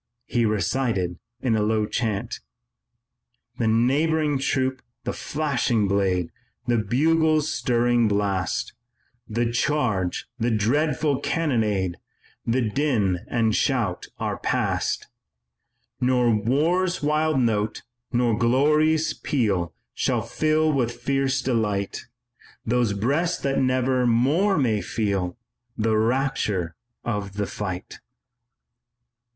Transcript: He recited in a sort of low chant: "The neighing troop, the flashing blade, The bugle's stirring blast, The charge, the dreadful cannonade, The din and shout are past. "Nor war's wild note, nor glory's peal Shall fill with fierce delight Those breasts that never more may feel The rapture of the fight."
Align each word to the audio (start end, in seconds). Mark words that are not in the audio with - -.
He 0.25 0.45
recited 0.47 1.19
in 1.41 1.53
a 1.53 1.59
sort 1.59 1.63
of 1.63 1.69
low 1.69 1.85
chant: 1.85 2.39
"The 3.59 3.67
neighing 3.67 4.39
troop, 4.39 4.81
the 5.03 5.13
flashing 5.13 5.87
blade, 5.87 6.31
The 6.65 6.79
bugle's 6.79 7.53
stirring 7.53 8.07
blast, 8.07 8.73
The 9.29 9.51
charge, 9.51 10.25
the 10.39 10.49
dreadful 10.49 11.19
cannonade, 11.19 11.97
The 12.47 12.67
din 12.67 13.19
and 13.27 13.53
shout 13.55 14.07
are 14.17 14.39
past. 14.39 15.05
"Nor 15.99 16.35
war's 16.35 17.03
wild 17.03 17.39
note, 17.39 17.83
nor 18.11 18.35
glory's 18.35 19.13
peal 19.13 19.71
Shall 19.93 20.23
fill 20.23 20.73
with 20.73 20.91
fierce 20.93 21.43
delight 21.43 22.07
Those 22.65 22.93
breasts 22.93 23.39
that 23.43 23.61
never 23.61 24.07
more 24.07 24.57
may 24.57 24.81
feel 24.81 25.37
The 25.77 25.95
rapture 25.95 26.75
of 27.03 27.33
the 27.33 27.45
fight." 27.45 27.99